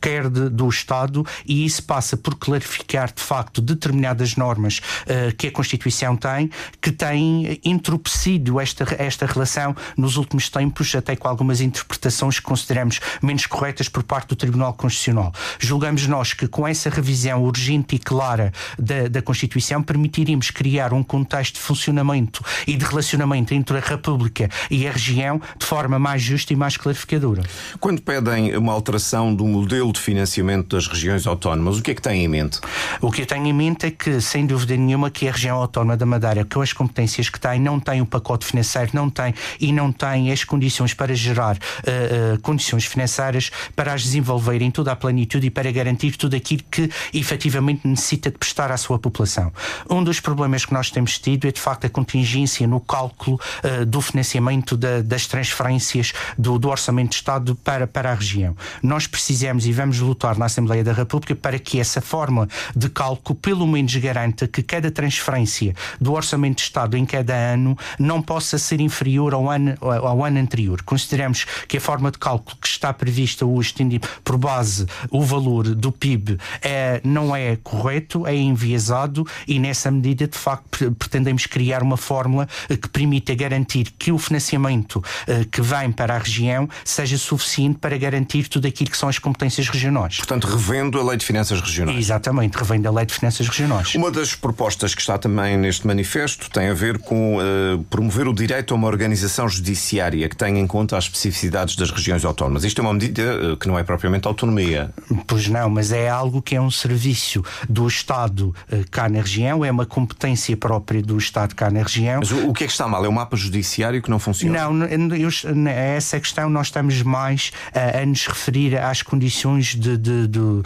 quer 0.00 0.28
de, 0.28 0.48
do 0.48 0.68
Estado, 0.68 1.24
e 1.46 1.64
isso 1.64 1.82
passa 1.82 2.16
por 2.16 2.34
clarificar 2.34 3.12
de 3.12 3.22
facto 3.22 3.60
determinadas 3.60 4.36
normas 4.36 4.78
uh, 4.78 5.34
que 5.36 5.48
a 5.48 5.52
Constituição 5.52 6.16
tem, 6.16 6.50
que 6.80 6.90
têm 6.90 7.60
entorpecido 7.64 8.60
esta, 8.60 8.86
esta 8.98 9.26
relação 9.26 9.74
nos 9.96 10.16
últimos 10.16 10.48
tempos, 10.48 10.94
até 10.94 11.16
com 11.16 11.28
algumas 11.28 11.60
interpretações 11.60 12.38
que 12.38 12.44
consideramos 12.44 13.00
menos 13.22 13.46
corretas 13.46 13.88
por 13.88 14.02
parte 14.02 14.28
do 14.28 14.36
Tribunal 14.36 14.72
Constitucional. 14.74 15.32
Julgamos 15.58 16.06
nós 16.06 16.32
que 16.32 16.46
com 16.48 16.66
essa 16.66 16.90
revisão 16.90 17.42
urgente 17.42 17.96
e 17.96 17.98
clara 17.98 18.52
da, 18.78 19.08
da 19.08 19.22
Constituição 19.22 19.82
permitiríamos 19.82 20.50
criar 20.50 20.92
um 20.92 21.02
contexto 21.02 21.54
de 21.54 21.60
funcionamento 21.60 22.44
e 22.66 22.76
de 22.76 22.84
relacionamento 22.84 23.54
entre 23.54 23.78
a 23.78 23.80
República 23.80 24.48
e 24.70 24.86
a 24.86 24.92
região 24.92 25.40
de 25.58 25.66
forma 25.66 25.98
mais 25.98 26.22
justa 26.22 26.52
e 26.52 26.56
mais 26.56 26.76
clarificadora. 26.76 27.42
Quando 27.80 28.02
pedem 28.20 28.56
uma 28.56 28.72
alteração 28.72 29.32
do 29.32 29.46
modelo 29.46 29.92
de 29.92 30.00
financiamento 30.00 30.74
das 30.74 30.88
regiões 30.88 31.26
autónomas, 31.26 31.78
o 31.78 31.82
que 31.82 31.92
é 31.92 31.94
que 31.94 32.02
têm 32.02 32.24
em 32.24 32.28
mente? 32.28 32.60
O 33.00 33.10
que 33.10 33.22
eu 33.22 33.26
tenho 33.26 33.46
em 33.46 33.52
mente 33.52 33.86
é 33.86 33.90
que, 33.90 34.20
sem 34.20 34.44
dúvida 34.44 34.76
nenhuma, 34.76 35.10
que 35.10 35.28
a 35.28 35.32
região 35.32 35.56
autónoma 35.56 35.96
da 35.96 36.04
Madeira, 36.04 36.44
com 36.44 36.60
as 36.60 36.72
competências 36.72 37.28
que 37.28 37.38
tem, 37.38 37.60
não 37.60 37.78
tem 37.78 38.00
o 38.00 38.06
pacote 38.06 38.44
financeiro, 38.44 38.90
não 38.92 39.08
tem 39.08 39.34
e 39.60 39.72
não 39.72 39.92
tem 39.92 40.32
as 40.32 40.42
condições 40.42 40.94
para 40.94 41.14
gerar 41.14 41.56
uh, 41.56 42.34
uh, 42.34 42.40
condições 42.40 42.84
financeiras 42.84 43.50
para 43.76 43.92
as 43.92 44.02
desenvolver 44.02 44.62
em 44.62 44.70
toda 44.70 44.90
a 44.90 44.96
plenitude 44.96 45.46
e 45.46 45.50
para 45.50 45.70
garantir 45.70 46.16
tudo 46.16 46.34
aquilo 46.34 46.62
que 46.70 46.90
efetivamente 47.14 47.86
necessita 47.86 48.30
de 48.30 48.38
prestar 48.38 48.72
à 48.72 48.76
sua 48.76 48.98
população. 48.98 49.52
Um 49.88 50.02
dos 50.02 50.18
problemas 50.18 50.64
que 50.64 50.72
nós 50.72 50.90
temos 50.90 51.18
tido 51.18 51.46
é 51.46 51.52
de 51.52 51.60
facto 51.60 51.86
a 51.86 51.90
contingência 51.90 52.66
no 52.66 52.80
cálculo 52.80 53.38
uh, 53.62 53.86
do 53.86 54.00
financiamento 54.00 54.76
da, 54.76 55.02
das 55.02 55.26
transferências 55.26 56.12
do, 56.36 56.58
do, 56.58 56.68
Orçamento 56.68 57.10
de 57.10 57.16
Estado 57.16 57.54
para, 57.56 57.86
para 57.86 58.07
a 58.10 58.14
região. 58.14 58.56
Nós 58.82 59.06
precisamos 59.06 59.66
e 59.66 59.72
vamos 59.72 60.00
lutar 60.00 60.36
na 60.38 60.46
Assembleia 60.46 60.84
da 60.84 60.92
República 60.92 61.34
para 61.34 61.58
que 61.58 61.80
essa 61.80 62.00
forma 62.00 62.48
de 62.74 62.88
cálculo 62.88 63.38
pelo 63.38 63.66
menos 63.66 63.94
garanta 63.96 64.48
que 64.48 64.62
cada 64.62 64.90
transferência 64.90 65.74
do 66.00 66.12
Orçamento 66.12 66.56
de 66.56 66.62
Estado 66.62 66.96
em 66.96 67.04
cada 67.04 67.34
ano 67.34 67.76
não 67.98 68.22
possa 68.22 68.58
ser 68.58 68.80
inferior 68.80 69.34
ao 69.34 69.50
ano, 69.50 69.76
ao 69.80 70.24
ano 70.24 70.38
anterior. 70.38 70.82
Consideramos 70.82 71.44
que 71.66 71.76
a 71.76 71.80
forma 71.80 72.10
de 72.10 72.18
cálculo 72.18 72.56
que 72.60 72.68
está 72.68 72.92
prevista 72.92 73.44
hoje, 73.44 73.74
tendo 73.74 73.98
por 74.24 74.36
base 74.36 74.86
o 75.10 75.22
valor 75.22 75.74
do 75.74 75.92
PIB, 75.92 76.38
é, 76.62 77.00
não 77.04 77.34
é 77.34 77.56
correto, 77.56 78.26
é 78.26 78.34
enviesado 78.34 79.26
e 79.46 79.58
nessa 79.58 79.90
medida, 79.90 80.26
de 80.26 80.38
facto, 80.38 80.90
pretendemos 80.92 81.46
criar 81.46 81.82
uma 81.82 81.96
fórmula 81.96 82.48
que 82.68 82.88
permita 82.88 83.34
garantir 83.34 83.92
que 83.98 84.12
o 84.12 84.18
financiamento 84.18 84.96
uh, 84.96 85.44
que 85.50 85.60
vem 85.60 85.92
para 85.92 86.14
a 86.14 86.18
região 86.18 86.68
seja 86.84 87.18
suficiente 87.18 87.78
para 87.78 87.97
garantir 87.98 88.48
tudo 88.48 88.66
aquilo 88.66 88.90
que 88.90 88.96
são 88.96 89.08
as 89.08 89.18
competências 89.18 89.68
regionais. 89.68 90.16
Portanto, 90.16 90.46
revendo 90.46 90.98
a 90.98 91.04
Lei 91.04 91.16
de 91.16 91.24
Finanças 91.24 91.60
Regionais. 91.60 91.98
Exatamente, 91.98 92.56
revendo 92.56 92.88
a 92.88 92.90
Lei 92.90 93.06
de 93.06 93.14
Finanças 93.14 93.46
Regionais. 93.48 93.94
Uma 93.94 94.10
das 94.10 94.34
propostas 94.34 94.94
que 94.94 95.00
está 95.00 95.18
também 95.18 95.56
neste 95.56 95.86
manifesto 95.86 96.50
tem 96.50 96.68
a 96.68 96.74
ver 96.74 96.98
com 96.98 97.36
uh, 97.36 97.82
promover 97.90 98.28
o 98.28 98.34
direito 98.34 98.72
a 98.72 98.76
uma 98.76 98.86
organização 98.86 99.48
judiciária 99.48 100.28
que 100.28 100.36
tenha 100.36 100.60
em 100.60 100.66
conta 100.66 100.96
as 100.96 101.04
especificidades 101.04 101.76
das 101.76 101.90
regiões 101.90 102.24
autónomas. 102.24 102.64
Isto 102.64 102.80
é 102.80 102.82
uma 102.82 102.92
medida 102.92 103.52
uh, 103.52 103.56
que 103.56 103.68
não 103.68 103.78
é 103.78 103.82
propriamente 103.82 104.26
autonomia. 104.26 104.90
Pois 105.26 105.48
não, 105.48 105.68
mas 105.68 105.92
é 105.92 106.08
algo 106.08 106.40
que 106.40 106.54
é 106.56 106.60
um 106.60 106.70
serviço 106.70 107.42
do 107.68 107.86
Estado 107.86 108.54
cá 108.90 109.08
na 109.08 109.20
região, 109.20 109.64
é 109.64 109.70
uma 109.70 109.86
competência 109.86 110.56
própria 110.56 111.02
do 111.02 111.16
Estado 111.18 111.54
cá 111.54 111.70
na 111.70 111.82
região. 111.82 112.20
Mas 112.20 112.30
o, 112.30 112.48
o 112.48 112.52
que 112.52 112.64
é 112.64 112.66
que 112.66 112.72
está 112.72 112.86
mal? 112.86 113.04
É 113.04 113.08
o 113.08 113.12
mapa 113.12 113.36
judiciário 113.36 114.00
que 114.02 114.10
não 114.10 114.18
funciona? 114.18 114.68
Não, 114.68 114.86
eu, 115.16 115.28
essa 115.68 116.18
questão 116.20 116.48
nós 116.48 116.68
estamos 116.68 117.02
mais 117.02 117.52
a, 117.94 118.06
nos 118.06 118.26
referir 118.26 118.76
às 118.78 119.02
condições 119.02 119.74
de, 119.74 119.96
de, 119.96 120.26
de, 120.26 120.62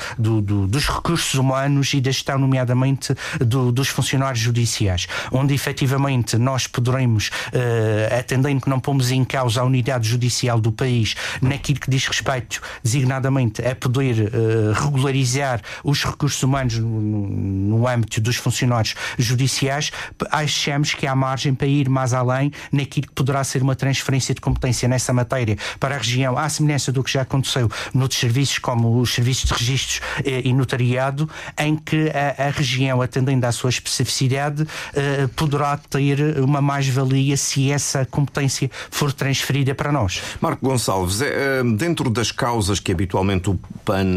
dos 0.68 0.86
recursos 0.86 1.34
humanos 1.34 1.92
e 1.94 2.00
da 2.00 2.10
gestão, 2.10 2.38
nomeadamente 2.38 3.14
dos 3.40 3.88
funcionários 3.88 4.40
judiciais, 4.40 5.06
onde 5.30 5.54
efetivamente 5.54 6.36
nós 6.36 6.66
poderemos, 6.66 7.28
uh, 7.28 8.18
atendendo 8.18 8.60
que 8.60 8.70
não 8.70 8.80
pomos 8.80 9.10
em 9.10 9.24
causa 9.24 9.60
a 9.60 9.64
unidade 9.64 10.08
judicial 10.08 10.60
do 10.60 10.72
país, 10.72 11.14
naquilo 11.40 11.80
que 11.80 11.90
diz 11.90 12.06
respeito 12.06 12.60
designadamente 12.82 13.62
a 13.66 13.74
poder 13.74 14.32
uh, 14.32 14.72
regularizar 14.72 15.60
os 15.84 16.04
recursos 16.04 16.42
humanos 16.42 16.78
no, 16.78 16.88
no 16.88 17.88
âmbito 17.88 18.20
dos 18.20 18.36
funcionários 18.36 18.94
judiciais, 19.18 19.90
achamos 20.30 20.94
que 20.94 21.06
há 21.06 21.14
margem 21.14 21.54
para 21.54 21.66
ir 21.66 21.88
mais 21.88 22.12
além 22.12 22.52
naquilo 22.70 23.06
que 23.06 23.12
poderá 23.12 23.42
ser 23.44 23.62
uma 23.62 23.74
transferência 23.74 24.34
de 24.34 24.40
competência 24.40 24.88
nessa 24.88 25.12
matéria 25.12 25.56
para 25.78 25.94
a 25.94 25.98
região, 25.98 26.36
à 26.38 26.48
semelhança 26.48 26.92
do 26.92 27.02
que 27.02 27.10
já 27.12 27.22
aconteceu 27.22 27.70
noutros 27.92 28.20
serviços, 28.20 28.58
como 28.58 29.00
os 29.00 29.12
serviços 29.12 29.48
de 29.48 29.54
registros 29.54 30.00
eh, 30.24 30.42
e 30.44 30.52
notariado, 30.52 31.28
em 31.58 31.76
que 31.76 32.10
a, 32.10 32.48
a, 32.48 32.50
região, 32.50 33.00
atendendo 33.02 33.46
à 33.46 33.52
sua 33.52 33.70
especificidade, 33.70 34.66
eh, 34.94 35.28
poderá 35.36 35.76
ter 35.76 36.38
uma 36.38 36.60
mais-valia 36.60 37.36
se 37.36 37.70
essa 37.70 38.04
competência 38.06 38.70
for 38.90 39.12
transferida 39.12 39.74
para 39.74 39.92
nós. 39.92 40.22
Marco 40.40 40.64
Gonçalves, 40.66 41.20
é, 41.20 41.62
dentro 41.76 42.10
das 42.10 42.30
causas 42.30 42.80
que 42.80 42.92
habitualmente 42.92 43.50
o 43.50 43.58
PAN 43.84 44.16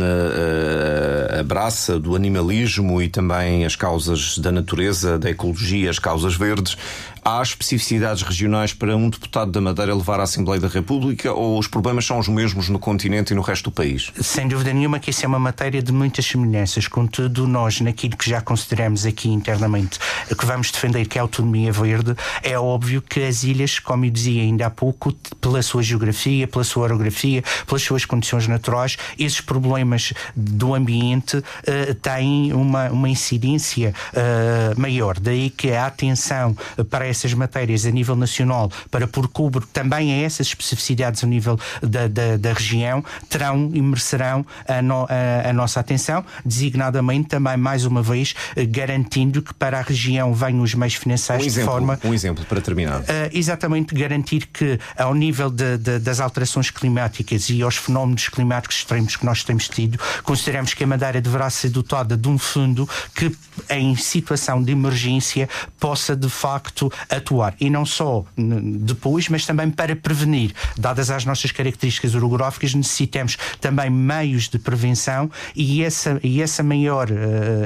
abraça, 1.39 1.99
do 1.99 2.15
animalismo 2.15 3.01
e 3.01 3.07
também 3.07 3.65
as 3.65 3.75
causas 3.75 4.37
da 4.37 4.51
natureza, 4.51 5.17
da 5.17 5.29
ecologia, 5.29 5.89
as 5.89 5.99
causas 5.99 6.35
verdes, 6.35 6.77
há 7.25 7.41
especificidades 7.41 8.21
regionais 8.21 8.71
para 8.71 8.95
um 8.95 9.09
deputado 9.09 9.51
da 9.51 9.59
Madeira 9.59 9.95
levar 9.95 10.19
à 10.19 10.23
Assembleia 10.23 10.61
da 10.61 10.67
República 10.67 11.33
ou 11.33 11.57
os 11.57 11.67
problemas 11.67 12.05
são 12.05 12.19
os 12.19 12.27
mesmos 12.27 12.69
no 12.69 12.77
continente 12.77 13.31
e 13.33 13.35
no 13.35 13.41
resto 13.41 13.65
do 13.65 13.71
país? 13.71 14.11
Sem 14.21 14.47
dúvida 14.47 14.71
nenhuma 14.71 14.99
que 14.99 15.09
isso 15.09 15.25
é 15.25 15.27
uma 15.27 15.39
matéria 15.39 15.81
de 15.81 15.91
muitas 15.91 16.23
semelhanças. 16.23 16.87
Contudo, 16.87 17.47
nós, 17.47 17.81
naquilo 17.81 18.15
que 18.15 18.29
já 18.29 18.41
consideramos 18.41 19.07
aqui 19.07 19.27
internamente, 19.27 19.97
que 20.37 20.45
vamos 20.45 20.69
defender, 20.69 21.07
que 21.07 21.17
é 21.17 21.19
a 21.19 21.23
autonomia 21.23 21.71
verde, 21.71 22.15
é 22.43 22.59
óbvio 22.59 23.01
que 23.01 23.23
as 23.23 23.43
ilhas, 23.43 23.79
como 23.79 24.05
eu 24.05 24.11
dizia 24.11 24.43
ainda 24.43 24.67
há 24.67 24.69
pouco, 24.69 25.11
pela 25.41 25.63
sua 25.63 25.81
geografia, 25.81 26.47
pela 26.47 26.63
sua 26.63 26.83
orografia, 26.83 27.43
pelas 27.65 27.81
suas 27.81 28.05
condições 28.05 28.47
naturais, 28.47 28.97
esses 29.17 29.41
problemas 29.41 30.13
do 30.35 30.75
ambiente 30.75 31.37
uh, 31.37 31.95
têm 32.03 32.53
uma, 32.53 32.91
uma 32.91 33.09
incidência 33.09 33.95
uh, 34.13 34.79
maior. 34.79 35.19
Daí 35.19 35.49
que 35.49 35.71
a 35.71 35.87
atenção 35.87 36.55
para 36.87 37.14
essas 37.15 37.33
matérias 37.33 37.85
a 37.85 37.91
nível 37.91 38.15
nacional 38.15 38.71
para 38.91 39.07
pôr 39.07 39.27
cubro 39.27 39.65
também 39.71 40.13
a 40.13 40.25
essas 40.25 40.47
especificidades 40.47 41.23
a 41.23 41.27
nível 41.27 41.59
da, 41.81 42.07
da, 42.07 42.37
da 42.37 42.53
região 42.53 43.03
terão 43.29 43.71
e 43.73 43.81
merecerão 43.81 44.45
a, 44.67 44.81
no, 44.81 45.07
a, 45.09 45.49
a, 45.49 45.53
nossa 45.53 45.79
atenção, 45.79 46.23
designadamente 46.45 47.29
também, 47.29 47.57
mais 47.57 47.85
uma 47.85 48.01
vez, 48.01 48.35
garantindo 48.69 49.41
que 49.41 49.53
para 49.53 49.79
a 49.79 49.81
região 49.81 50.33
venham 50.33 50.61
os 50.61 50.73
meios 50.73 50.95
financeiros 50.95 51.45
um 51.45 51.47
exemplo, 51.47 51.65
de 51.65 51.71
forma. 51.71 51.99
Um 52.03 52.13
exemplo 52.13 52.45
para 52.45 52.61
terminar. 52.61 53.01
Uh, 53.01 53.05
exatamente, 53.31 53.95
garantir 53.95 54.47
que, 54.47 54.79
ao 54.97 55.13
nível 55.13 55.49
de, 55.49 55.77
de, 55.77 55.99
das 55.99 56.19
alterações 56.19 56.69
climáticas 56.69 57.49
e 57.49 57.61
aos 57.61 57.77
fenómenos 57.77 58.29
climáticos 58.29 58.77
extremos 58.77 59.15
que 59.15 59.25
nós 59.25 59.43
temos 59.43 59.67
tido, 59.67 59.99
consideramos 60.23 60.73
que 60.73 60.83
a 60.83 60.87
Madeira 60.87 61.21
deverá 61.21 61.49
ser 61.49 61.69
dotada 61.69 62.17
de 62.17 62.27
um 62.27 62.37
fundo 62.37 62.87
que, 63.13 63.35
em 63.69 63.95
situação 63.95 64.61
de 64.61 64.71
emergência, 64.71 65.49
possa 65.79 66.15
de 66.15 66.29
facto 66.29 66.91
atuar. 67.09 67.55
E 67.59 67.69
não 67.69 67.85
só 67.85 68.23
depois, 68.37 69.29
mas 69.29 69.45
também 69.45 69.69
para 69.69 69.95
prevenir. 69.95 70.53
Dadas 70.77 71.09
as 71.09 71.25
nossas 71.25 71.51
características 71.51 72.15
orográficas, 72.15 72.73
necessitamos 72.73 73.37
também 73.59 73.89
meios 73.89 74.49
de 74.49 74.59
prevenção 74.59 75.29
e 75.55 75.83
essa, 75.83 76.19
e 76.23 76.41
essa 76.41 76.63
maior 76.63 77.09
uh, 77.09 77.15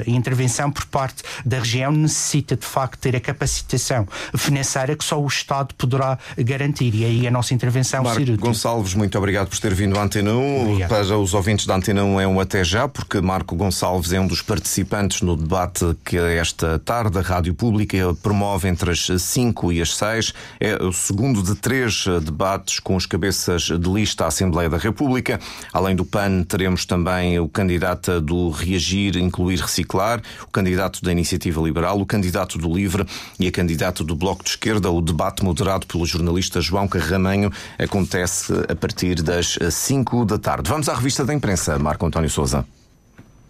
intervenção 0.06 0.70
por 0.70 0.86
parte 0.86 1.22
da 1.44 1.58
região 1.58 1.92
necessita 1.92 2.56
de 2.56 2.66
facto 2.66 3.00
ter 3.00 3.16
a 3.16 3.20
capacitação 3.20 4.06
financeira 4.36 4.96
que 4.96 5.04
só 5.04 5.20
o 5.20 5.26
Estado 5.26 5.74
poderá 5.74 6.18
garantir. 6.38 6.94
E 6.94 7.04
aí 7.04 7.26
a 7.26 7.30
nossa 7.30 7.54
intervenção 7.54 8.02
Marco 8.02 8.18
ser 8.18 8.32
útil. 8.32 8.36
Gonçalves, 8.38 8.94
muito 8.94 9.16
obrigado 9.18 9.48
por 9.48 9.58
ter 9.58 9.74
vindo 9.74 9.98
à 9.98 10.02
Antena 10.02 10.32
1. 10.32 10.62
Obrigado. 10.62 10.88
Para 10.88 11.18
os 11.18 11.34
ouvintes 11.34 11.66
da 11.66 11.76
Antena 11.76 12.04
1 12.04 12.20
é 12.20 12.26
um 12.26 12.40
até 12.40 12.64
já, 12.64 12.88
porque 12.88 13.20
Marco 13.20 13.54
Gonçalves 13.56 14.12
é 14.12 14.20
um 14.20 14.26
dos 14.26 14.42
participantes 14.42 15.22
no 15.22 15.36
debate 15.36 15.96
que 16.04 16.16
esta 16.16 16.78
tarde 16.78 17.18
a 17.18 17.22
Rádio 17.22 17.54
Pública 17.54 17.98
promove 18.22 18.68
entre 18.68 18.90
as 18.90 19.08
5 19.30 19.72
e 19.72 19.80
às 19.80 19.96
6. 19.96 20.34
É 20.58 20.74
o 20.82 20.92
segundo 20.92 21.42
de 21.42 21.54
três 21.54 22.04
debates 22.22 22.80
com 22.80 22.96
os 22.96 23.06
cabeças 23.06 23.62
de 23.62 23.88
lista 23.88 24.24
à 24.24 24.28
Assembleia 24.28 24.68
da 24.68 24.76
República. 24.76 25.38
Além 25.72 25.94
do 25.94 26.04
PAN, 26.04 26.42
teremos 26.42 26.84
também 26.84 27.38
o 27.38 27.48
candidato 27.48 28.20
do 28.20 28.50
Reagir, 28.50 29.16
Incluir, 29.16 29.60
Reciclar, 29.60 30.20
o 30.42 30.50
candidato 30.50 31.02
da 31.02 31.12
Iniciativa 31.12 31.60
Liberal, 31.60 32.00
o 32.00 32.06
candidato 32.06 32.58
do 32.58 32.72
Livre 32.72 33.06
e 33.38 33.46
a 33.46 33.52
candidata 33.52 34.02
do 34.02 34.16
Bloco 34.16 34.42
de 34.42 34.50
Esquerda. 34.50 34.90
O 34.90 35.00
debate 35.00 35.44
moderado 35.44 35.86
pelo 35.86 36.04
jornalista 36.04 36.60
João 36.60 36.88
Carramanho 36.88 37.52
acontece 37.78 38.52
a 38.68 38.74
partir 38.74 39.22
das 39.22 39.58
5 39.70 40.24
da 40.24 40.38
tarde. 40.38 40.68
Vamos 40.68 40.88
à 40.88 40.94
revista 40.94 41.24
da 41.24 41.32
imprensa, 41.32 41.78
Marco 41.78 42.04
António 42.04 42.30
Souza. 42.30 42.64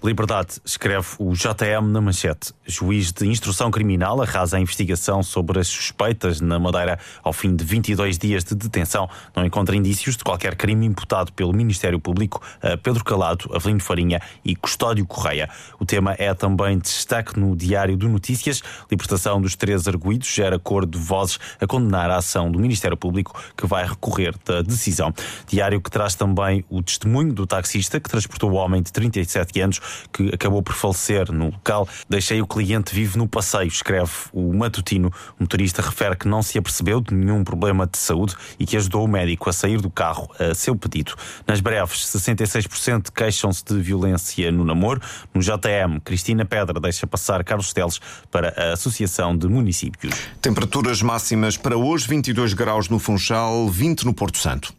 Liberdade, 0.03 0.61
escreve 0.65 1.09
o 1.19 1.35
JM 1.35 1.87
na 1.93 2.01
manchete. 2.01 2.55
Juiz 2.65 3.13
de 3.13 3.27
instrução 3.27 3.71
criminal 3.71 4.23
arrasa 4.23 4.57
a 4.57 4.61
investigação 4.61 5.23
sobre 5.23 5.61
as 5.61 5.69
suspeitas 5.69 6.41
na 6.41 6.59
Madeira 6.59 6.99
ao 7.23 7.35
fim 7.35 7.55
de 7.55 7.63
22 7.63 8.17
dias 8.17 8.43
de 8.43 8.55
detenção. 8.55 9.11
Não 9.37 9.45
encontra 9.45 9.77
indícios 9.77 10.17
de 10.17 10.25
qualquer 10.25 10.55
crime 10.55 10.87
imputado 10.87 11.33
pelo 11.35 11.53
Ministério 11.53 12.01
Público 12.01 12.41
a 12.63 12.79
Pedro 12.79 13.05
Calado, 13.05 13.51
Avelino 13.55 13.81
Farinha 13.81 14.23
e 14.43 14.57
Custódio 14.57 15.05
Correia. 15.05 15.51
O 15.79 15.85
tema 15.85 16.15
é 16.19 16.33
também 16.33 16.79
destaque 16.79 17.39
no 17.39 17.55
Diário 17.55 17.95
de 17.95 18.09
Notícias. 18.09 18.63
Libertação 18.91 19.39
dos 19.39 19.55
três 19.55 19.87
arguídos 19.87 20.29
gera 20.29 20.57
acordo 20.57 20.99
de 20.99 21.05
vozes 21.05 21.39
a 21.61 21.67
condenar 21.67 22.11
a 22.11 22.17
ação 22.17 22.51
do 22.51 22.59
Ministério 22.59 22.97
Público 22.97 23.39
que 23.55 23.67
vai 23.67 23.87
recorrer 23.87 24.35
da 24.47 24.63
decisão. 24.63 25.13
Diário 25.47 25.79
que 25.79 25.91
traz 25.91 26.15
também 26.15 26.65
o 26.71 26.83
testemunho 26.83 27.35
do 27.35 27.47
taxista 27.47 28.01
que 28.01 28.09
transportou 28.09 28.53
o 28.53 28.55
homem 28.55 28.83
de 28.83 28.91
37 28.91 29.61
anos 29.61 29.90
que 30.13 30.31
acabou 30.35 30.63
por 30.63 30.75
falecer 30.75 31.31
no 31.33 31.47
local. 31.47 31.89
Deixei 32.09 32.41
o 32.41 32.47
cliente 32.47 32.95
vivo 32.95 33.19
no 33.19 33.29
passeio, 33.29 33.69
escreve 33.69 34.11
o 34.33 34.53
matutino. 34.53 35.13
O 35.39 35.43
motorista 35.43 35.83
refere 35.83 36.17
que 36.17 36.29
não 36.29 36.43
se 36.43 36.59
apercebeu 36.59 37.01
de 37.01 37.15
nenhum 37.15 37.45
problema 37.45 37.87
de 37.87 37.99
saúde 37.99 38.35
e 38.59 38.67
que 38.67 38.77
ajudou 38.77 39.05
o 39.05 39.09
médico 39.09 39.49
a 39.49 39.53
sair 39.53 39.81
do 39.81 39.91
carro 39.91 40.29
a 40.39 40.55
seu 40.55 40.77
pedido. 40.77 41.15
Nas 41.47 41.61
breves, 41.61 42.07
66% 42.07 43.11
queixam-se 43.15 43.65
de 43.65 43.81
violência 43.81 44.51
no 44.51 44.65
namoro. 44.65 45.01
No 45.35 45.41
JM, 45.41 46.01
Cristina 46.05 46.45
Pedra 46.45 46.81
deixa 46.81 47.07
passar 47.07 47.43
Carlos 47.45 47.73
Teles 47.73 48.01
para 48.31 48.55
a 48.57 48.73
Associação 48.73 49.37
de 49.37 49.49
Municípios. 49.49 50.15
Temperaturas 50.41 51.03
máximas 51.03 51.57
para 51.57 51.77
hoje: 51.77 52.07
22 52.09 52.55
graus 52.55 52.89
no 52.89 52.99
Funchal, 52.99 53.69
20 53.69 54.05
no 54.05 54.15
Porto 54.15 54.39
Santo. 54.39 54.75